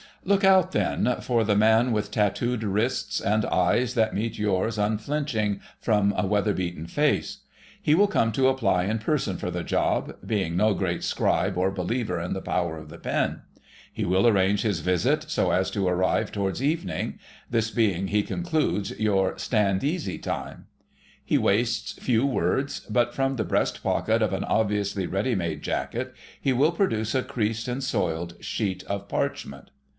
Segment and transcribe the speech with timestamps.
[0.23, 5.61] Look out then for the man with tattooed wrists, and eyes that meet yours unflinching
[5.79, 7.39] from a weather beaten face.
[7.81, 12.19] He will come to apply in person for the job—being no great scribe or believer
[12.19, 13.41] in the power of the pen.
[13.91, 19.37] He will arrange his visit so as to arrive towards evening,—this being, he concludes, your
[19.39, 20.65] "stand easy time."
[21.23, 26.13] He wastes few words, but from the breast pocket of an obviously ready made jacket
[26.39, 29.69] he will produce a creased and soiled sheet of parchment.